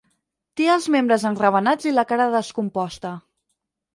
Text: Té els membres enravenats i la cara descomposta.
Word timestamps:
Té 0.59 0.65
els 0.75 0.85
membres 0.95 1.25
enravenats 1.31 1.89
i 1.91 1.93
la 1.97 2.07
cara 2.13 2.27
descomposta. 2.39 3.15